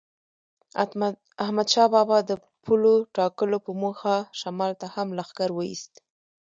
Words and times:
احمدشاه 1.43 1.87
بابا 1.93 2.17
د 2.29 2.31
پولو 2.63 2.95
ټاکلو 3.15 3.57
په 3.65 3.71
موخه 3.81 4.15
شمال 4.39 4.71
ته 4.81 4.87
هم 4.95 5.07
لښکر 5.17 5.49
وایست. 5.53 5.93